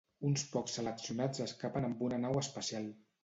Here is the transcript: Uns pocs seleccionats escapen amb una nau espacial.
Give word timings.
Uns 0.27 0.43
pocs 0.53 0.77
seleccionats 0.77 1.43
escapen 1.45 1.87
amb 1.89 2.03
una 2.09 2.21
nau 2.27 2.39
espacial. 2.43 2.89